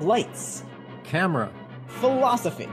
Lights. 0.00 0.62
Camera. 1.02 1.50
Philosophy. 1.86 2.68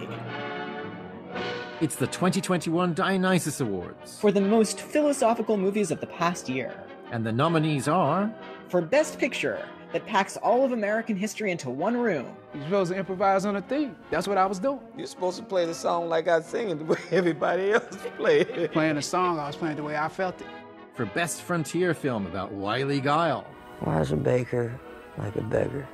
It's 1.82 1.96
the 1.96 2.05
2021 2.08 2.94
Dionysus 2.94 3.62
Awards. 3.62 4.19
For 4.19 4.32
the 4.32 4.42
most 4.42 4.80
philosophical 4.80 5.58
movies 5.58 5.90
of 5.90 6.00
the 6.00 6.08
past 6.08 6.48
year. 6.48 6.74
And 7.11 7.25
the 7.25 7.32
nominees 7.32 7.88
are 7.88 8.32
For 8.68 8.80
Best 8.82 9.18
Picture, 9.18 9.68
that 9.91 10.05
packs 10.05 10.38
all 10.38 10.64
of 10.64 10.71
American 10.71 11.16
history 11.16 11.52
into 11.52 11.70
one 11.70 11.98
room. 11.98 12.28
You're 12.54 12.64
supposed 12.66 12.92
to 12.92 12.98
improvise 12.98 13.46
on 13.46 13.55
a 13.55 13.62
theme. 13.62 13.96
That's 14.12 14.28
what 14.28 14.38
I 14.38 14.46
was 14.46 14.60
doing. 14.60 14.80
You're 14.96 15.07
supposed 15.07 15.38
to 15.38 15.44
play 15.44 15.66
the 15.66 15.73
song 15.73 16.10
like 16.10 16.28
I 16.28 16.42
sing 16.42 16.70
it, 16.70 16.80
the 16.80 16.86
way 16.86 16.98
everybody 17.12 17.71
else 17.71 17.98
play 18.18 18.42
it. 18.42 18.71
Playing 18.71 18.96
the 18.96 19.02
song, 19.02 19.39
I 19.39 19.48
was 19.48 19.55
playing 19.55 19.78
the 19.78 19.84
way 19.84 19.98
I 19.98 20.10
felt 20.10 20.39
it. 20.42 20.48
For 20.94 21.05
Best 21.07 21.42
Frontier 21.42 21.94
Film 21.94 22.28
about 22.28 22.52
Wiley 22.52 23.02
Guile. 23.02 23.48
Why 23.80 24.00
is 24.02 24.12
a 24.12 24.16
baker 24.16 24.80
like 25.18 25.36
a 25.36 25.42
beggar? 25.42 25.88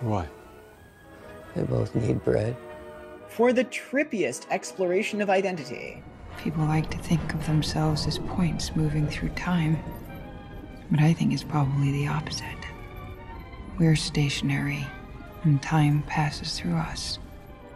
Why? 0.00 0.28
They 1.54 1.62
both 1.62 1.94
need 1.94 2.22
bread. 2.24 2.56
For 3.28 3.52
the 3.52 3.64
trippiest 3.64 4.46
exploration 4.50 5.20
of 5.20 5.30
identity. 5.30 6.02
People 6.38 6.64
like 6.64 6.90
to 6.90 6.98
think 6.98 7.32
of 7.32 7.46
themselves 7.46 8.06
as 8.06 8.18
points 8.18 8.76
moving 8.76 9.08
through 9.08 9.30
time, 9.30 9.82
but 10.90 11.00
I 11.00 11.12
think 11.12 11.32
it's 11.32 11.42
probably 11.42 11.92
the 11.92 12.08
opposite. 12.08 12.44
We're 13.78 13.96
stationary, 13.96 14.86
and 15.44 15.62
time 15.62 16.02
passes 16.02 16.58
through 16.58 16.76
us. 16.76 17.18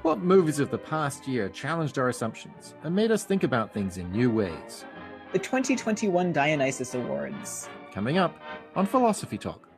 What 0.03 0.21
movies 0.21 0.61
of 0.61 0.71
the 0.71 0.79
past 0.79 1.27
year 1.27 1.49
challenged 1.49 1.99
our 1.99 2.09
assumptions 2.09 2.75
and 2.85 2.95
made 2.95 3.11
us 3.11 3.25
think 3.25 3.43
about 3.43 3.73
things 3.73 3.97
in 3.97 4.11
new 4.13 4.31
ways? 4.31 4.85
The 5.33 5.39
2021 5.39 6.33
Dionysus 6.33 6.95
Awards. 6.95 7.69
Coming 7.93 8.19
up 8.19 8.35
on 8.77 8.87
Philosophy 8.87 9.39
Talk. 9.39 9.70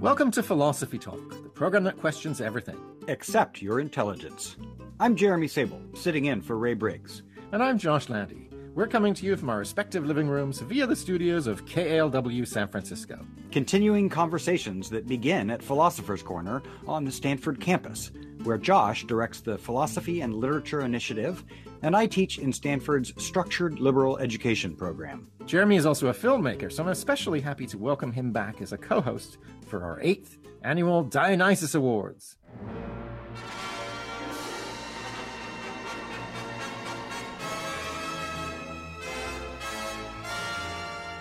Welcome 0.00 0.30
to 0.30 0.42
Philosophy 0.42 0.98
Talk, 0.98 1.42
the 1.42 1.50
program 1.50 1.84
that 1.84 1.98
questions 1.98 2.40
everything. 2.40 2.80
Except 3.06 3.60
your 3.60 3.80
intelligence. 3.80 4.56
I'm 4.98 5.14
Jeremy 5.14 5.46
Sabol, 5.46 5.94
sitting 5.94 6.24
in 6.24 6.40
for 6.40 6.56
Ray 6.56 6.72
Briggs. 6.72 7.22
And 7.52 7.62
I'm 7.62 7.76
Josh 7.76 8.08
Landy. 8.08 8.48
We're 8.74 8.86
coming 8.86 9.12
to 9.12 9.26
you 9.26 9.36
from 9.36 9.50
our 9.50 9.58
respective 9.58 10.06
living 10.06 10.26
rooms 10.26 10.60
via 10.60 10.86
the 10.86 10.96
studios 10.96 11.46
of 11.46 11.66
KALW 11.66 12.48
San 12.48 12.66
Francisco. 12.68 13.26
Continuing 13.52 14.08
conversations 14.08 14.88
that 14.88 15.06
begin 15.06 15.50
at 15.50 15.62
Philosopher's 15.62 16.22
Corner 16.22 16.62
on 16.86 17.04
the 17.04 17.12
Stanford 17.12 17.60
campus, 17.60 18.10
where 18.44 18.56
Josh 18.56 19.04
directs 19.04 19.42
the 19.42 19.58
Philosophy 19.58 20.22
and 20.22 20.34
Literature 20.34 20.80
Initiative, 20.80 21.44
and 21.82 21.96
I 21.96 22.06
teach 22.06 22.38
in 22.38 22.52
Stanford's 22.52 23.12
Structured 23.22 23.80
Liberal 23.80 24.18
Education 24.18 24.76
program. 24.76 25.28
Jeremy 25.46 25.76
is 25.76 25.86
also 25.86 26.08
a 26.08 26.14
filmmaker, 26.14 26.70
so 26.70 26.82
I'm 26.82 26.88
especially 26.90 27.40
happy 27.40 27.66
to 27.66 27.78
welcome 27.78 28.12
him 28.12 28.32
back 28.32 28.60
as 28.60 28.72
a 28.72 28.78
co 28.78 29.00
host 29.00 29.38
for 29.66 29.82
our 29.82 30.00
eighth 30.00 30.38
annual 30.62 31.02
Dionysus 31.02 31.74
Awards. 31.74 32.36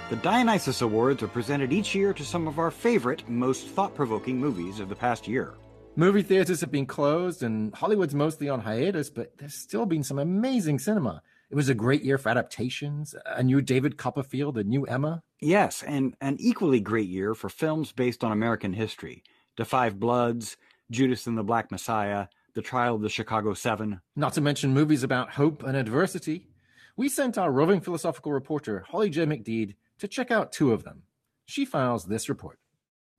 The 0.10 0.16
Dionysus 0.16 0.82
Awards 0.82 1.22
are 1.22 1.28
presented 1.28 1.72
each 1.72 1.94
year 1.94 2.14
to 2.14 2.26
some 2.26 2.48
of 2.48 2.58
our 2.58 2.72
favorite, 2.72 3.30
most 3.30 3.68
thought 3.68 3.94
provoking 3.94 4.40
movies 4.40 4.80
of 4.80 4.90
the 4.90 4.96
past 4.96 5.28
year. 5.28 5.54
Movie 6.00 6.24
theaters 6.24 6.62
have 6.62 6.72
been 6.72 6.86
closed 6.86 7.44
and 7.44 7.76
Hollywood's 7.76 8.16
mostly 8.16 8.48
on 8.48 8.62
hiatus, 8.62 9.10
but 9.10 9.38
there's 9.38 9.54
still 9.54 9.86
been 9.86 10.02
some 10.02 10.18
amazing 10.18 10.80
cinema. 10.80 11.22
It 11.50 11.56
was 11.56 11.68
a 11.68 11.74
great 11.74 12.04
year 12.04 12.18
for 12.18 12.30
adaptations, 12.30 13.14
a 13.26 13.44
new 13.44 13.62
David 13.62 13.98
Copperfield, 13.98 14.58
a 14.58 14.64
new 14.64 14.86
Emma. 14.86 15.24
Yes, 15.42 15.84
and 15.84 16.16
an 16.22 16.38
equally 16.40 16.80
great 16.80 17.10
year 17.10 17.36
for 17.36 17.50
films 17.50 17.92
based 17.92 18.24
on 18.24 18.32
American 18.32 18.72
history 18.72 19.24
The 19.58 19.66
Five 19.66 20.00
Bloods, 20.00 20.56
Judas 20.90 21.28
and 21.28 21.38
the 21.38 21.44
Black 21.44 21.70
Messiah, 21.70 22.28
The 22.54 22.62
Trial 22.62 22.96
of 22.96 23.02
the 23.02 23.10
Chicago 23.10 23.54
Seven. 23.54 24.00
Not 24.16 24.32
to 24.36 24.42
mention 24.42 24.74
movies 24.74 25.04
about 25.04 25.32
hope 25.32 25.64
and 25.64 25.76
adversity. 25.76 26.48
We 26.96 27.10
sent 27.10 27.38
our 27.38 27.52
roving 27.52 27.82
philosophical 27.82 28.32
reporter, 28.32 28.86
Holly 28.90 29.10
J. 29.10 29.26
McDede, 29.26 29.76
to 29.98 30.08
check 30.08 30.32
out 30.32 30.54
two 30.54 30.72
of 30.72 30.86
them. 30.86 31.04
She 31.46 31.66
files 31.66 32.06
this 32.06 32.30
report. 32.30 32.58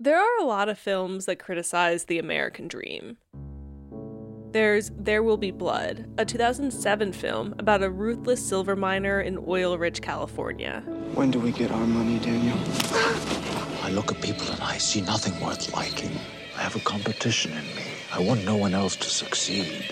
There 0.02 0.18
are 0.18 0.40
a 0.40 0.46
lot 0.46 0.70
of 0.70 0.78
films 0.78 1.26
that 1.26 1.38
criticize 1.38 2.06
the 2.06 2.18
American 2.18 2.68
dream. 2.68 3.18
There's 4.50 4.90
There 4.96 5.22
Will 5.22 5.36
Be 5.36 5.50
Blood, 5.50 6.06
a 6.16 6.24
2007 6.24 7.12
film 7.12 7.54
about 7.58 7.82
a 7.82 7.90
ruthless 7.90 8.40
silver 8.40 8.74
miner 8.76 9.20
in 9.20 9.36
oil 9.46 9.76
rich 9.76 10.00
California. 10.00 10.82
When 11.12 11.30
do 11.30 11.38
we 11.38 11.52
get 11.52 11.70
our 11.70 11.86
money, 11.86 12.18
Daniel? 12.18 12.56
I 13.82 13.90
look 13.92 14.10
at 14.10 14.22
people 14.22 14.46
and 14.50 14.62
I 14.62 14.78
see 14.78 15.02
nothing 15.02 15.38
worth 15.38 15.74
liking. 15.74 16.12
I 16.56 16.62
have 16.62 16.76
a 16.76 16.80
competition 16.80 17.52
in 17.52 17.66
me. 17.76 17.84
I 18.10 18.20
want 18.20 18.46
no 18.46 18.56
one 18.56 18.72
else 18.72 18.96
to 18.96 19.10
succeed. 19.10 19.84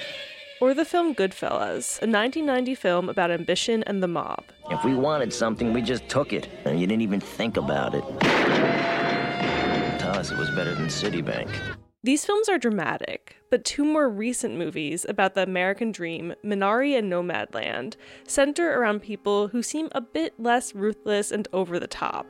Or 0.62 0.72
the 0.72 0.86
film 0.86 1.14
Goodfellas, 1.14 2.00
a 2.00 2.08
1990 2.08 2.74
film 2.76 3.10
about 3.10 3.30
ambition 3.30 3.82
and 3.82 4.02
the 4.02 4.08
mob. 4.08 4.42
If 4.70 4.82
we 4.86 4.94
wanted 4.94 5.34
something, 5.34 5.74
we 5.74 5.82
just 5.82 6.08
took 6.08 6.32
it, 6.32 6.48
and 6.64 6.80
you 6.80 6.86
didn't 6.86 7.02
even 7.02 7.20
think 7.20 7.58
about 7.58 7.94
it. 7.94 8.04
To 10.18 10.22
us, 10.22 10.32
it 10.32 10.36
was 10.36 10.50
better 10.50 10.74
than 10.74 10.86
Citibank. 10.86 11.48
These 12.02 12.24
films 12.24 12.48
are 12.48 12.58
dramatic, 12.58 13.36
but 13.52 13.64
two 13.64 13.84
more 13.84 14.08
recent 14.08 14.56
movies 14.56 15.06
about 15.08 15.36
the 15.36 15.44
American 15.44 15.92
dream, 15.92 16.34
Minari 16.44 16.98
and 16.98 17.08
Nomadland, 17.08 17.94
center 18.26 18.80
around 18.80 18.98
people 19.00 19.46
who 19.46 19.62
seem 19.62 19.88
a 19.92 20.00
bit 20.00 20.34
less 20.36 20.74
ruthless 20.74 21.30
and 21.30 21.46
over 21.52 21.78
the 21.78 21.86
top. 21.86 22.26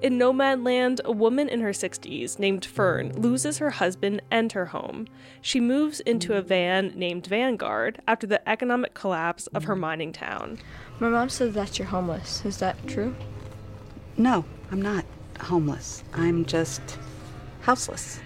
In 0.00 0.16
Nomadland, 0.16 1.00
a 1.04 1.10
woman 1.10 1.48
in 1.48 1.60
her 1.60 1.70
60s 1.70 2.38
named 2.38 2.64
Fern 2.64 3.10
loses 3.20 3.58
her 3.58 3.70
husband 3.70 4.22
and 4.30 4.52
her 4.52 4.66
home. 4.66 5.08
She 5.40 5.58
moves 5.58 5.98
into 5.98 6.36
a 6.36 6.40
van 6.40 6.92
named 6.94 7.26
Vanguard 7.26 8.00
after 8.06 8.28
the 8.28 8.48
economic 8.48 8.94
collapse 8.94 9.48
of 9.48 9.64
her 9.64 9.74
mining 9.74 10.12
town. 10.12 10.60
My 11.00 11.08
mom 11.08 11.30
said 11.30 11.54
that 11.54 11.80
you're 11.80 11.88
homeless. 11.88 12.44
Is 12.44 12.58
that 12.58 12.86
true? 12.86 13.16
No, 14.16 14.44
I'm 14.70 14.80
not 14.80 15.04
homeless. 15.38 16.02
I'm 16.14 16.44
just 16.44 16.98
houseless. 17.62 18.20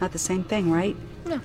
Not 0.00 0.12
the 0.12 0.18
same 0.18 0.44
thing, 0.44 0.70
right? 0.70 0.96
No. 1.24 1.40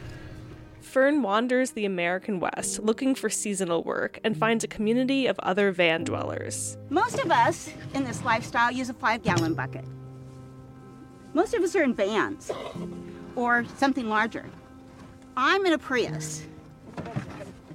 Fern 0.82 1.22
wanders 1.22 1.72
the 1.72 1.86
American 1.86 2.40
West 2.42 2.80
looking 2.80 3.16
for 3.16 3.30
seasonal 3.30 3.84
work 3.84 4.20
and 4.26 4.36
finds 4.36 4.64
a 4.64 4.68
community 4.68 5.26
of 5.28 5.40
other 5.40 5.72
van 5.72 6.04
dwellers. 6.04 6.78
Most 6.90 7.20
of 7.20 7.32
us 7.32 7.70
in 7.94 8.04
this 8.04 8.24
lifestyle 8.24 8.72
use 8.72 8.90
a 8.90 8.94
five 8.94 9.24
gallon 9.24 9.54
bucket. 9.54 9.86
Most 11.34 11.54
of 11.54 11.64
us 11.64 11.76
are 11.78 11.84
in 11.84 11.94
vans 11.94 12.52
or 13.38 13.64
something 13.78 14.10
larger. 14.10 14.46
I'm 15.38 15.66
in 15.66 15.72
a 15.72 15.78
Prius. 15.78 16.44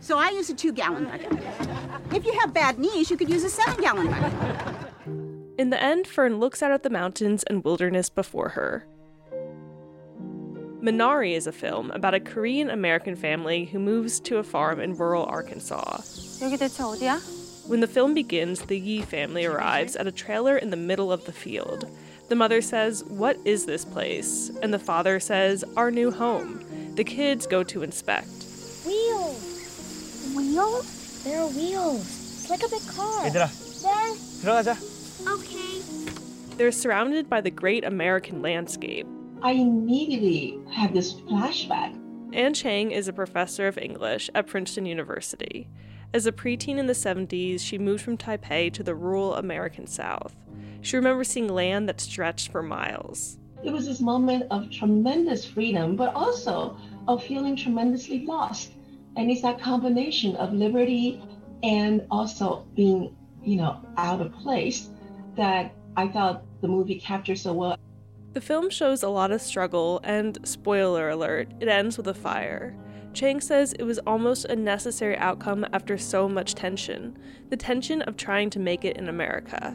So 0.01 0.19
I 0.19 0.29
use 0.29 0.51
a 0.51 0.55
two 0.55 0.73
gallon 0.73 1.07
bucket. 1.07 1.33
If 2.13 2.27
you 2.27 2.39
have 2.41 2.53
bad 2.53 2.79
knees, 2.79 3.11
you 3.11 3.17
could 3.17 3.31
use 3.31 3.45
a 3.45 3.49
seven 3.49 3.81
gallon 3.83 4.09
bucket. 4.09 4.86
In 5.58 5.70
the 5.70 5.82
end, 5.82 6.08
Fern 6.08 6.40
looks 6.40 6.64
out 6.64 6.72
at 6.72 6.84
the 6.84 6.90
mountains 6.90 7.44
and 7.44 7.64
wilderness 7.64 8.09
before 8.09 8.50
her. 8.50 8.88
Minari 10.82 11.36
is 11.36 11.46
a 11.46 11.52
film 11.52 11.92
about 11.92 12.16
a 12.16 12.20
Korean 12.20 12.72
American 12.72 13.16
family 13.16 13.66
who 13.66 13.78
moves 13.78 14.20
to 14.22 14.38
a 14.38 14.44
farm 14.44 14.80
in 14.80 14.96
rural 14.98 15.26
Arkansas. 15.26 16.02
여기 16.42 16.58
대체 16.58 16.82
어디야? 16.82 17.20
When 17.68 17.80
the 17.82 17.88
film 17.88 18.16
begins, 18.16 18.62
the 18.62 18.80
Yi 18.80 19.04
family 19.04 19.46
arrives 19.46 19.96
at 19.96 20.08
a 20.08 20.12
trailer 20.12 20.58
in 20.58 20.72
the 20.72 20.78
middle 20.78 21.12
of 21.12 21.24
the 21.26 21.32
field. 21.32 21.86
The 22.30 22.36
mother 22.36 22.62
says, 22.62 23.04
What 23.04 23.38
is 23.46 23.66
this 23.68 23.86
place? 23.86 24.50
And 24.64 24.74
the 24.74 24.80
father 24.80 25.20
says, 25.20 25.64
Our 25.78 25.92
new 25.92 26.09
home. 26.09 26.66
The 26.96 27.04
kids 27.04 27.46
go 27.46 27.62
to 27.64 27.84
inspect. 27.84 28.28
Wheels! 28.84 30.34
Wheels? 30.36 31.24
There 31.24 31.40
are 31.40 31.48
wheels. 31.50 32.02
It's 32.42 32.50
like 32.50 32.64
a 32.64 32.70
big 32.70 32.82
car. 32.88 33.30
얘들아, 33.30 33.48
Dad? 33.84 34.18
들어가자. 34.42 34.95
Okay. 35.24 35.80
They're 36.57 36.72
surrounded 36.72 37.28
by 37.28 37.41
the 37.41 37.51
great 37.51 37.84
American 37.84 38.42
landscape. 38.42 39.07
I 39.42 39.53
immediately 39.53 40.59
had 40.72 40.92
this 40.92 41.15
flashback. 41.15 41.97
Anne 42.33 42.54
Cheng 42.54 42.91
is 42.91 43.09
a 43.09 43.13
professor 43.13 43.68
of 43.68 43.78
English 43.78 44.30
at 44.34 44.47
Princeton 44.47 44.86
University. 44.86 45.68
As 46.13 46.27
a 46.27 46.33
preteen 46.33 46.78
in 46.78 46.86
the 46.86 46.92
70s, 46.92 47.60
she 47.60 47.78
moved 47.78 48.03
from 48.03 48.16
Taipei 48.16 48.72
to 48.72 48.83
the 48.83 48.95
rural 48.95 49.34
American 49.34 49.86
South. 49.86 50.34
She 50.80 50.97
remembers 50.97 51.28
seeing 51.28 51.48
land 51.48 51.89
that 51.89 52.01
stretched 52.01 52.51
for 52.51 52.62
miles. 52.62 53.39
It 53.65 53.72
was 53.72 53.86
this 53.86 54.01
moment 54.01 54.45
of 54.51 54.71
tremendous 54.71 55.45
freedom, 55.45 55.97
but 55.97 56.15
also 56.15 56.77
of 57.09 57.22
feeling 57.22 57.57
tremendously 57.57 58.24
lost. 58.24 58.72
And 59.16 59.30
it's 59.30 59.42
that 59.42 59.60
combination 59.60 60.36
of 60.36 60.53
liberty 60.53 61.22
and 61.62 62.07
also 62.10 62.66
being, 62.74 63.16
you 63.42 63.57
know, 63.57 63.80
out 63.97 64.21
of 64.21 64.33
place 64.33 64.91
that 65.36 65.74
I 65.97 66.09
thought 66.09 66.44
the 66.60 66.68
movie 66.68 67.00
captured 67.00 67.38
so 67.38 67.53
well. 67.53 67.78
The 68.33 68.41
film 68.41 68.68
shows 68.68 69.03
a 69.03 69.09
lot 69.09 69.30
of 69.30 69.41
struggle, 69.41 70.00
and 70.04 70.38
spoiler 70.44 71.09
alert, 71.09 71.48
it 71.60 71.68
ends 71.68 71.97
with 71.97 72.09
a 72.09 72.15
fire. 72.15 72.77
Cheng 73.15 73.41
says 73.41 73.72
it 73.72 73.84
was 73.84 73.98
almost 74.00 74.44
a 74.44 74.54
necessary 74.54 75.16
outcome 75.16 75.65
after 75.72 75.97
so 75.97 76.28
much 76.28 76.54
tension 76.54 77.16
the 77.48 77.56
tension 77.56 78.03
of 78.03 78.16
trying 78.16 78.50
to 78.50 78.59
make 78.59 78.84
it 78.84 78.97
in 78.98 79.09
America. 79.09 79.74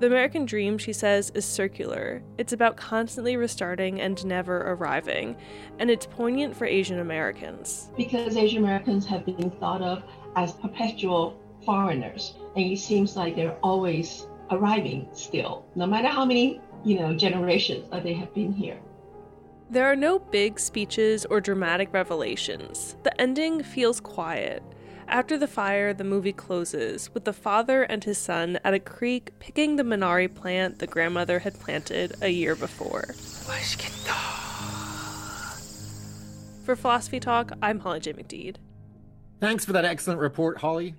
The 0.00 0.06
American 0.06 0.46
dream, 0.46 0.78
she 0.78 0.92
says, 0.92 1.30
is 1.34 1.44
circular. 1.44 2.22
It's 2.38 2.52
about 2.52 2.76
constantly 2.76 3.36
restarting 3.36 4.00
and 4.00 4.24
never 4.24 4.58
arriving, 4.72 5.36
and 5.80 5.90
it's 5.90 6.06
poignant 6.06 6.56
for 6.56 6.64
Asian 6.64 7.00
Americans. 7.00 7.90
Because 7.96 8.36
Asian 8.36 8.62
Americans 8.62 9.04
have 9.06 9.26
been 9.26 9.50
thought 9.58 9.82
of 9.82 10.04
as 10.36 10.52
perpetual 10.52 11.42
foreigners, 11.66 12.34
and 12.54 12.72
it 12.72 12.78
seems 12.78 13.16
like 13.16 13.34
they're 13.34 13.58
always 13.62 14.28
arriving 14.50 15.08
still, 15.12 15.64
no 15.74 15.86
matter 15.86 16.08
how 16.08 16.24
many, 16.24 16.60
you 16.84 16.98
know, 16.98 17.14
generations 17.14 17.88
that 17.90 18.02
they 18.02 18.14
have 18.14 18.32
been 18.34 18.52
here. 18.52 18.78
There 19.70 19.84
are 19.84 19.96
no 19.96 20.18
big 20.18 20.58
speeches 20.58 21.26
or 21.26 21.40
dramatic 21.40 21.92
revelations. 21.92 22.96
The 23.02 23.20
ending 23.20 23.62
feels 23.62 24.00
quiet. 24.00 24.62
After 25.08 25.38
the 25.38 25.46
fire, 25.46 25.92
the 25.92 26.04
movie 26.04 26.32
closes 26.32 27.12
with 27.14 27.24
the 27.24 27.32
father 27.32 27.82
and 27.82 28.02
his 28.04 28.18
son 28.18 28.58
at 28.64 28.74
a 28.74 28.78
creek 28.78 29.32
picking 29.38 29.76
the 29.76 29.82
Minari 29.82 30.32
plant 30.32 30.78
the 30.78 30.86
grandmother 30.86 31.38
had 31.38 31.58
planted 31.58 32.14
a 32.22 32.28
year 32.28 32.54
before. 32.54 33.14
For 36.64 36.76
Philosophy 36.76 37.20
Talk, 37.20 37.52
I'm 37.62 37.80
Holly 37.80 38.00
J. 38.00 38.12
McDede. 38.12 38.56
Thanks 39.40 39.64
for 39.64 39.72
that 39.72 39.84
excellent 39.86 40.20
report, 40.20 40.58
Holly. 40.58 40.94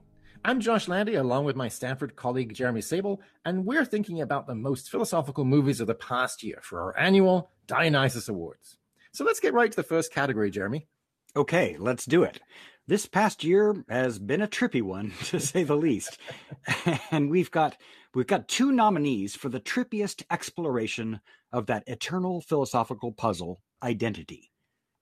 I'm 0.46 0.62
Josh 0.62 0.88
Landy, 0.88 1.16
along 1.16 1.44
with 1.44 1.58
my 1.58 1.68
Stanford 1.68 2.16
colleague 2.16 2.54
Jeremy 2.54 2.80
Sabol, 2.80 3.20
and 3.44 3.66
we're 3.66 3.84
thinking 3.84 4.22
about 4.22 4.48
the 4.48 4.56
most 4.56 4.90
philosophical 4.90 5.44
movies 5.44 5.82
of 5.82 5.88
the 5.88 5.96
past 5.96 6.44
year 6.44 6.60
for 6.64 6.82
our 6.82 6.98
annual 6.98 7.52
Dionysus 7.68 8.30
Awards. 8.30 8.78
So 9.12 9.26
let's 9.26 9.42
get 9.42 9.54
right 9.54 9.70
to 9.70 9.76
the 9.76 9.84
first 9.84 10.14
category, 10.14 10.50
Jeremy. 10.50 10.88
Okay, 11.36 11.76
let's 11.78 12.06
do 12.06 12.24
it. 12.24 12.40
This 12.88 13.06
past 13.06 13.44
year 13.44 13.84
has 13.90 14.18
been 14.18 14.42
a 14.42 14.48
trippy 14.48 14.82
one, 14.82 15.12
to 15.26 15.42
say 15.42 15.64
the 15.64 15.76
least. 15.76 16.18
and 17.12 17.30
we've 17.30 17.52
got 17.52 17.76
we've 18.16 18.26
got 18.26 18.48
two 18.48 18.72
nominees 18.72 19.36
for 19.36 19.50
the 19.50 19.60
trippiest 19.60 20.24
exploration 20.32 21.20
of 21.52 21.66
that 21.66 21.84
eternal 21.86 22.40
philosophical 22.40 23.12
puzzle, 23.12 23.62
identity. 23.84 24.52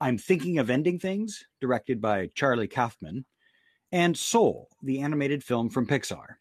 I'm 0.02 0.18
thinking 0.18 0.58
of 0.58 0.72
ending 0.72 0.98
things, 0.98 1.46
directed 1.62 2.02
by 2.02 2.32
Charlie 2.34 2.68
Kaufman, 2.68 3.26
and 3.92 4.18
Soul, 4.18 4.70
the 4.82 5.00
animated 5.00 5.44
film 5.44 5.70
from 5.70 5.88
Pixar. 5.88 6.36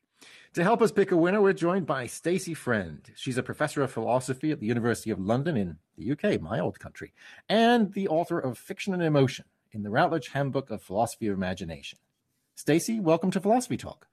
To 0.55 0.63
help 0.63 0.81
us 0.81 0.91
pick 0.91 1.13
a 1.13 1.17
winner, 1.17 1.41
we're 1.41 1.53
joined 1.53 1.87
by 1.87 2.07
Stacie 2.07 2.57
Friend. 2.57 3.03
She's 3.15 3.37
a 3.37 3.43
professor 3.43 3.83
of 3.83 3.93
philosophy 3.93 4.51
at 4.51 4.61
the 4.61 4.67
University 4.67 5.11
of 5.11 5.21
London 5.21 5.57
in 5.57 5.77
the 5.99 6.13
UK, 6.13 6.41
my 6.41 6.59
old 6.59 6.81
country, 6.81 7.13
and 7.49 7.93
the 7.93 8.09
author 8.09 8.39
of 8.39 8.59
Fiction 8.59 8.95
and 8.95 9.03
Emotion 9.03 9.45
in 9.73 9.83
the 9.83 9.91
Routledge 9.91 10.29
Handbook 10.29 10.71
of 10.71 10.83
Philosophy 10.83 11.27
of 11.27 11.37
Imagination. 11.37 11.99
Stacie, 12.57 13.01
welcome 13.01 13.31
to 13.33 13.41
Philosophy 13.41 13.77
Talk. 13.77 14.07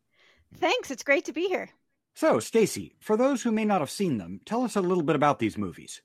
Thanks, 0.57 0.91
it's 0.91 1.03
great 1.03 1.25
to 1.25 1.33
be 1.33 1.47
here. 1.47 1.69
So, 2.13 2.37
Stacie, 2.37 2.93
for 2.99 3.15
those 3.15 3.41
who 3.41 3.51
may 3.51 3.65
not 3.65 3.79
have 3.79 3.89
seen 3.89 4.17
them, 4.17 4.41
tell 4.45 4.63
us 4.63 4.75
a 4.75 4.81
little 4.81 5.03
bit 5.03 5.15
about 5.15 5.39
these 5.39 5.57
movies. 5.57 6.01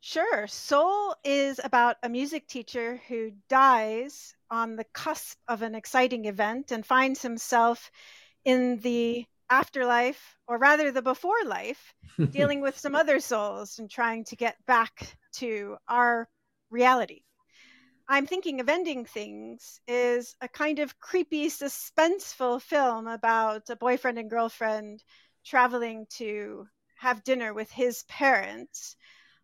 Sure. 0.00 0.46
Soul 0.46 1.14
is 1.24 1.60
about 1.62 1.96
a 2.02 2.08
music 2.08 2.46
teacher 2.46 3.02
who 3.08 3.32
dies 3.48 4.34
on 4.50 4.76
the 4.76 4.84
cusp 4.92 5.38
of 5.48 5.62
an 5.62 5.74
exciting 5.74 6.24
event 6.24 6.72
and 6.72 6.84
finds 6.84 7.22
himself 7.22 7.90
in 8.44 8.78
the 8.80 9.24
afterlife, 9.50 10.36
or 10.46 10.58
rather 10.58 10.90
the 10.90 11.02
before 11.02 11.44
life, 11.44 11.94
dealing 12.30 12.60
with 12.60 12.78
some 12.78 12.94
other 12.94 13.20
souls 13.20 13.78
and 13.78 13.90
trying 13.90 14.24
to 14.24 14.36
get 14.36 14.56
back 14.66 15.16
to 15.32 15.76
our 15.88 16.28
reality. 16.70 17.22
I'm 18.08 18.26
thinking 18.26 18.60
of 18.60 18.70
ending 18.70 19.04
things 19.04 19.80
is 19.86 20.34
a 20.40 20.48
kind 20.48 20.78
of 20.78 20.98
creepy, 20.98 21.48
suspenseful 21.48 22.62
film 22.62 23.06
about 23.06 23.68
a 23.68 23.76
boyfriend 23.76 24.18
and 24.18 24.30
girlfriend 24.30 25.02
traveling 25.44 26.06
to 26.16 26.66
have 26.96 27.22
dinner 27.22 27.52
with 27.52 27.70
his 27.70 28.04
parents, 28.04 28.96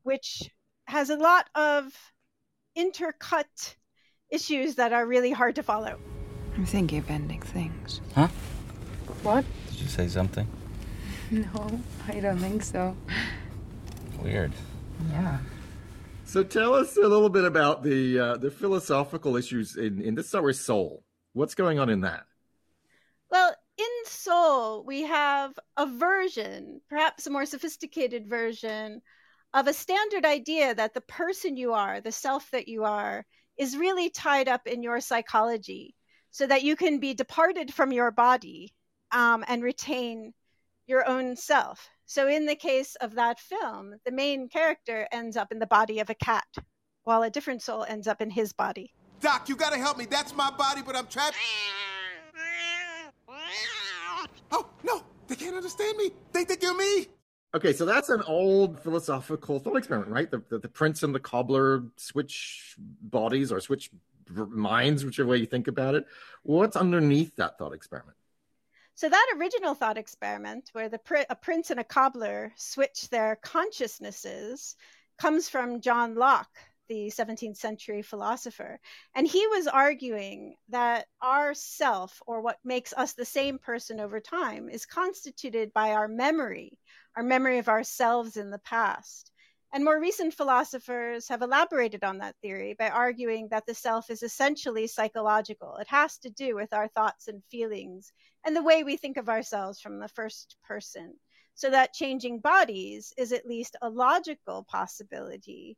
which 0.03 0.51
has 0.87 1.11
a 1.11 1.17
lot 1.17 1.49
of 1.55 1.93
intercut 2.77 3.77
issues 4.34 4.75
that 4.75 4.92
are 4.92 5.06
really 5.06 5.31
hard 5.31 5.54
to 5.56 5.62
follow. 5.62 5.98
I'm 6.56 6.66
thinking 6.66 6.98
of 6.98 7.10
ending 7.10 7.40
things. 7.40 8.00
Huh? 8.14 8.28
What? 9.22 9.44
Did 9.70 9.81
you 9.81 9.88
say 9.88 10.08
something? 10.08 10.46
No, 11.31 11.81
I 12.08 12.20
don't 12.20 12.38
think 12.38 12.62
so. 12.62 12.96
Weird. 14.20 14.52
Yeah. 15.10 15.38
So 16.25 16.42
tell 16.42 16.75
us 16.75 16.96
a 16.96 17.00
little 17.00 17.28
bit 17.28 17.44
about 17.44 17.82
the 17.82 18.19
uh, 18.19 18.36
the 18.36 18.50
philosophical 18.50 19.36
issues 19.36 19.76
in 19.76 20.00
in 20.00 20.14
this 20.14 20.28
start 20.28 20.44
with 20.44 20.56
soul. 20.56 21.02
What's 21.32 21.54
going 21.54 21.78
on 21.78 21.90
in 21.90 22.02
that? 22.02 22.25
Well, 23.31 23.54
in 23.76 23.84
Soul, 24.04 24.84
we 24.84 25.02
have 25.02 25.58
a 25.76 25.86
version, 25.86 26.81
perhaps 26.88 27.26
a 27.26 27.31
more 27.31 27.46
sophisticated 27.46 28.28
version, 28.28 29.02
of 29.52 29.66
a 29.66 29.72
standard 29.72 30.25
idea 30.25 30.75
that 30.75 30.94
the 30.94 31.00
person 31.00 31.56
you 31.56 31.72
are, 31.72 32.00
the 32.00 32.12
self 32.12 32.50
that 32.52 32.69
you 32.69 32.84
are, 32.84 33.26
is 33.59 33.77
really 33.77 34.11
tied 34.11 34.49
up 34.49 34.67
in 34.67 34.83
your 34.83 35.01
psychology 35.01 35.95
so 36.31 36.47
that 36.47 36.62
you 36.62 36.77
can 36.77 36.99
be 36.99 37.15
departed 37.15 37.73
from 37.73 37.93
your 37.93 38.11
body 38.11 38.75
um, 39.12 39.45
and 39.47 39.62
retain 39.62 40.33
your 40.87 41.09
own 41.09 41.37
self. 41.37 41.89
So, 42.06 42.29
in 42.29 42.45
the 42.45 42.56
case 42.56 42.97
of 42.97 43.15
that 43.15 43.41
film, 43.41 43.95
the 44.05 44.12
main 44.12 44.49
character 44.49 45.09
ends 45.11 45.37
up 45.37 45.53
in 45.53 45.59
the 45.59 45.67
body 45.67 46.01
of 46.01 46.11
a 46.11 46.15
cat, 46.15 46.47
while 47.05 47.23
a 47.23 47.31
different 47.31 47.62
soul 47.62 47.85
ends 47.89 48.06
up 48.06 48.21
in 48.21 48.31
his 48.31 48.53
body. 48.53 48.93
Doc, 49.21 49.49
you 49.49 49.56
gotta 49.56 49.79
help 49.79 49.97
me. 49.97 50.05
That's 50.05 50.35
my 50.35 50.51
body, 50.51 50.83
but 50.85 50.97
I'm 50.97 51.06
trapped. 51.06 51.37
Oh, 54.53 54.69
no, 54.85 55.03
they 55.27 55.35
can't 55.35 55.56
understand 55.56 55.97
me. 55.97 56.11
They 56.33 56.45
think 56.45 56.62
you're 56.62 56.77
me. 56.77 57.09
Okay, 57.55 57.73
so 57.73 57.85
that's 57.85 58.09
an 58.09 58.21
old 58.23 58.81
philosophical 58.81 59.61
thought 59.61 59.77
experiment, 59.77 60.11
right? 60.11 60.29
The, 60.29 60.43
the, 60.49 60.59
the 60.59 60.69
prince 60.69 61.05
and 61.05 61.15
the 61.15 61.21
cobbler 61.21 61.85
switch 61.97 62.75
bodies 62.79 63.53
or 63.53 63.61
switch 63.61 63.91
minds, 64.29 65.05
whichever 65.05 65.29
way 65.29 65.37
you 65.37 65.47
think 65.47 65.69
about 65.69 65.95
it. 65.95 66.05
What's 66.43 66.77
underneath 66.77 67.37
that 67.37 67.56
thought 67.56 67.73
experiment? 67.73 68.17
So 68.97 69.09
that 69.09 69.35
original 69.39 69.75
thought 69.75 69.99
experiment, 69.99 70.71
where 70.73 70.89
the 70.89 70.99
pr- 70.99 71.29
a 71.31 71.37
prince 71.37 71.71
and 71.71 71.79
a 71.79 71.85
cobbler 71.85 72.53
switch 72.56 73.09
their 73.09 73.37
consciousnesses, 73.37 74.75
comes 75.17 75.49
from 75.49 75.81
John 75.81 76.17
Locke, 76.17 76.59
the 76.88 77.10
17th 77.10 77.56
century 77.56 78.02
philosopher. 78.02 78.81
And 79.14 79.26
he 79.26 79.46
was 79.48 79.66
arguing 79.66 80.56
that 80.69 81.06
our 81.20 81.54
self, 81.54 82.22
or 82.26 82.40
what 82.40 82.58
makes 82.64 82.92
us 82.92 83.12
the 83.12 83.25
same 83.25 83.58
person 83.58 84.00
over 84.00 84.20
time, 84.20 84.69
is 84.69 84.86
constituted 84.86 85.72
by 85.72 85.92
our 85.92 86.08
memory, 86.08 86.78
our 87.16 87.22
memory 87.22 87.58
of 87.58 87.69
ourselves 87.69 88.36
in 88.36 88.50
the 88.50 88.58
past. 88.58 89.31
And 89.72 89.84
more 89.84 89.98
recent 89.98 90.34
philosophers 90.34 91.29
have 91.29 91.43
elaborated 91.43 92.05
on 92.05 92.19
that 92.19 92.36
theory 92.41 92.74
by 92.79 92.91
arguing 92.91 93.48
that 93.48 93.67
the 93.67 93.74
self 93.74 94.08
is 94.08 94.22
essentially 94.22 94.86
psychological. 94.86 95.76
It 95.76 95.88
has 95.88 96.17
to 96.19 96.31
do 96.31 96.55
with 96.55 96.72
our 96.72 96.86
thoughts 96.86 97.26
and 97.26 97.43
feelings 97.50 98.12
and 98.44 98.55
the 98.55 98.62
way 98.62 98.84
we 98.84 98.96
think 98.96 99.17
of 99.17 99.29
ourselves 99.29 99.81
from 99.81 99.98
the 99.98 100.08
first 100.08 100.56
person. 100.62 101.14
So 101.56 101.70
that 101.70 101.93
changing 101.93 102.41
bodies 102.41 103.12
is 103.17 103.32
at 103.32 103.46
least 103.46 103.76
a 103.81 103.88
logical 103.88 104.64
possibility, 104.64 105.76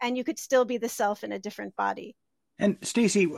and 0.00 0.16
you 0.16 0.24
could 0.24 0.38
still 0.38 0.64
be 0.64 0.76
the 0.76 0.88
self 0.88 1.24
in 1.24 1.32
a 1.32 1.38
different 1.38 1.76
body. 1.76 2.16
And 2.58 2.80
Stacie, 2.80 3.28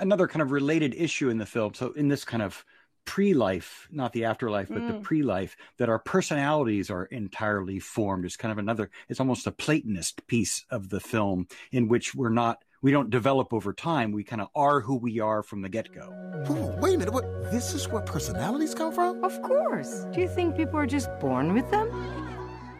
another 0.00 0.28
kind 0.28 0.42
of 0.42 0.52
related 0.52 0.94
issue 0.94 1.30
in 1.30 1.38
the 1.38 1.46
film. 1.46 1.74
So 1.74 1.92
in 1.92 2.08
this 2.08 2.24
kind 2.24 2.42
of 2.42 2.64
pre-life, 3.04 3.88
not 3.90 4.12
the 4.12 4.26
afterlife, 4.26 4.68
but 4.68 4.82
mm. 4.82 4.88
the 4.88 5.00
pre-life, 5.00 5.56
that 5.78 5.88
our 5.88 5.98
personalities 5.98 6.90
are 6.90 7.06
entirely 7.06 7.80
formed 7.80 8.24
is 8.24 8.36
kind 8.36 8.52
of 8.52 8.58
another. 8.58 8.90
It's 9.08 9.18
almost 9.18 9.46
a 9.46 9.52
Platonist 9.52 10.26
piece 10.26 10.64
of 10.70 10.90
the 10.90 11.00
film 11.00 11.48
in 11.72 11.88
which 11.88 12.14
we're 12.14 12.28
not. 12.28 12.62
We 12.80 12.92
don't 12.92 13.10
develop 13.10 13.52
over 13.52 13.72
time. 13.72 14.12
We 14.12 14.22
kind 14.22 14.40
of 14.40 14.48
are 14.54 14.80
who 14.80 14.96
we 14.96 15.18
are 15.18 15.42
from 15.42 15.62
the 15.62 15.68
get 15.68 15.92
go. 15.92 16.12
Wait 16.80 16.94
a 16.94 16.98
minute. 16.98 17.12
What? 17.12 17.50
This 17.50 17.74
is 17.74 17.88
where 17.88 18.02
personalities 18.02 18.74
come 18.74 18.92
from? 18.92 19.24
Of 19.24 19.42
course. 19.42 20.04
Do 20.12 20.20
you 20.20 20.28
think 20.28 20.56
people 20.56 20.78
are 20.78 20.86
just 20.86 21.08
born 21.18 21.54
with 21.54 21.68
them? 21.72 21.90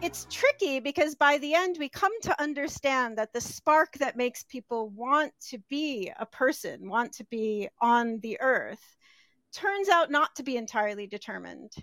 It's 0.01 0.25
tricky 0.29 0.79
because 0.79 1.15
by 1.15 1.37
the 1.39 1.53
end 1.53 1.75
we 1.77 1.89
come 1.89 2.11
to 2.21 2.41
understand 2.41 3.17
that 3.17 3.33
the 3.33 3.41
spark 3.41 3.93
that 3.99 4.15
makes 4.15 4.43
people 4.43 4.89
want 4.89 5.33
to 5.49 5.57
be 5.69 6.11
a 6.17 6.25
person, 6.25 6.89
want 6.89 7.11
to 7.13 7.25
be 7.25 7.67
on 7.81 8.19
the 8.19 8.39
earth, 8.39 8.95
turns 9.53 9.89
out 9.89 10.09
not 10.09 10.33
to 10.35 10.43
be 10.43 10.55
entirely 10.55 11.05
determined. 11.05 11.73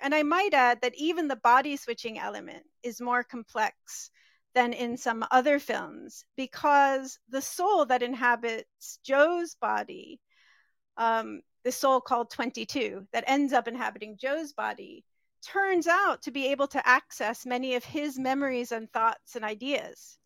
And 0.00 0.14
I 0.14 0.22
might 0.22 0.54
add 0.54 0.80
that 0.80 0.94
even 0.96 1.28
the 1.28 1.36
body 1.36 1.76
switching 1.76 2.18
element 2.18 2.64
is 2.82 3.00
more 3.00 3.22
complex 3.22 4.10
than 4.54 4.72
in 4.72 4.96
some 4.96 5.24
other 5.30 5.58
films 5.58 6.24
because 6.36 7.18
the 7.28 7.42
soul 7.42 7.84
that 7.86 8.02
inhabits 8.02 8.98
Joe's 9.04 9.56
body, 9.60 10.20
um, 10.96 11.42
the 11.64 11.72
soul 11.72 12.00
called 12.00 12.30
22, 12.30 13.06
that 13.12 13.24
ends 13.26 13.52
up 13.52 13.68
inhabiting 13.68 14.16
Joe's 14.18 14.52
body, 14.54 15.04
turns 15.42 15.86
out 15.86 16.22
to 16.22 16.30
be 16.30 16.48
able 16.48 16.68
to 16.68 16.88
access 16.88 17.44
many 17.44 17.74
of 17.74 17.84
his 17.84 18.18
memories 18.18 18.72
and 18.72 18.90
thoughts 18.92 19.36
and 19.36 19.44
ideas. 19.44 20.18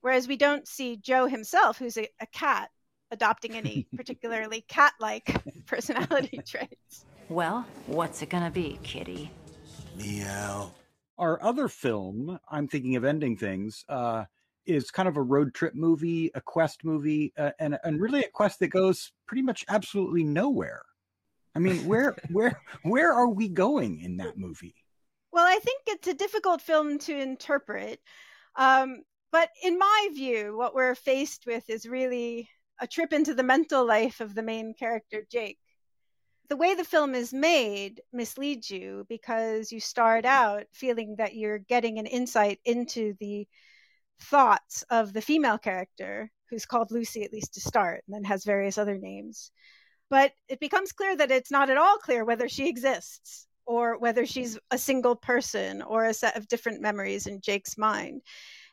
Whereas 0.00 0.26
we 0.26 0.36
don't 0.36 0.66
see 0.66 0.96
Joe 0.96 1.26
himself, 1.26 1.78
who's 1.78 1.96
a, 1.96 2.08
a 2.20 2.26
cat, 2.26 2.70
adopting 3.10 3.54
any 3.54 3.86
particularly 3.96 4.62
cat 4.68 4.94
like 5.00 5.42
personality 5.66 6.40
traits. 6.46 7.04
Well, 7.28 7.66
what's 7.86 8.22
it 8.22 8.28
gonna 8.28 8.50
be, 8.50 8.78
kitty? 8.82 9.30
Meow. 9.96 10.72
Our 11.18 11.42
other 11.42 11.68
film, 11.68 12.38
I'm 12.50 12.66
thinking 12.66 12.96
of 12.96 13.04
ending 13.04 13.36
things, 13.36 13.84
uh, 13.88 14.24
is 14.66 14.90
kind 14.90 15.08
of 15.08 15.16
a 15.16 15.22
road 15.22 15.54
trip 15.54 15.74
movie, 15.74 16.30
a 16.34 16.40
quest 16.40 16.84
movie, 16.84 17.32
uh, 17.36 17.50
and 17.58 17.78
and 17.84 18.00
really 18.00 18.20
a 18.20 18.28
quest 18.28 18.60
that 18.60 18.68
goes 18.68 19.12
pretty 19.26 19.42
much 19.42 19.64
absolutely 19.68 20.24
nowhere. 20.24 20.82
I 21.54 21.58
mean, 21.58 21.86
where 21.86 22.16
where 22.30 22.60
where 22.82 23.12
are 23.12 23.28
we 23.28 23.48
going 23.48 24.00
in 24.00 24.16
that 24.18 24.38
movie? 24.38 24.74
Well, 25.32 25.46
I 25.46 25.58
think 25.58 25.82
it's 25.86 26.08
a 26.08 26.14
difficult 26.14 26.60
film 26.60 26.98
to 27.00 27.18
interpret. 27.18 28.00
Um, 28.56 29.02
but 29.32 29.48
in 29.62 29.78
my 29.78 30.08
view, 30.12 30.56
what 30.56 30.74
we're 30.74 30.96
faced 30.96 31.46
with 31.46 31.68
is 31.70 31.86
really 31.86 32.48
a 32.80 32.86
trip 32.86 33.12
into 33.12 33.34
the 33.34 33.42
mental 33.42 33.86
life 33.86 34.20
of 34.20 34.34
the 34.34 34.42
main 34.42 34.74
character, 34.74 35.24
Jake. 35.30 35.58
The 36.48 36.56
way 36.56 36.74
the 36.74 36.84
film 36.84 37.14
is 37.14 37.32
made 37.32 38.00
misleads 38.12 38.70
you 38.70 39.06
because 39.08 39.70
you 39.70 39.78
start 39.78 40.24
out 40.24 40.64
feeling 40.72 41.14
that 41.18 41.36
you're 41.36 41.58
getting 41.60 41.98
an 41.98 42.06
insight 42.06 42.58
into 42.64 43.14
the 43.20 43.46
thoughts 44.20 44.82
of 44.90 45.12
the 45.12 45.22
female 45.22 45.58
character, 45.58 46.30
who's 46.48 46.66
called 46.66 46.90
Lucy, 46.90 47.22
at 47.22 47.32
least 47.32 47.54
to 47.54 47.60
start, 47.60 48.02
and 48.06 48.14
then 48.14 48.24
has 48.24 48.44
various 48.44 48.78
other 48.78 48.98
names. 48.98 49.52
But 50.10 50.32
it 50.48 50.60
becomes 50.60 50.92
clear 50.92 51.16
that 51.16 51.30
it's 51.30 51.52
not 51.52 51.70
at 51.70 51.78
all 51.78 51.96
clear 51.98 52.24
whether 52.24 52.48
she 52.48 52.68
exists 52.68 53.46
or 53.64 53.96
whether 53.98 54.26
she's 54.26 54.58
a 54.72 54.78
single 54.78 55.14
person 55.14 55.80
or 55.82 56.04
a 56.04 56.12
set 56.12 56.36
of 56.36 56.48
different 56.48 56.80
memories 56.80 57.28
in 57.28 57.40
Jake's 57.40 57.78
mind. 57.78 58.20